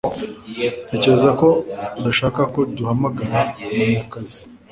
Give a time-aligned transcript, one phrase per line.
[0.87, 1.47] Natekereje ko
[1.99, 3.37] udashaka ko duhamagara
[3.73, 4.41] Munyakazi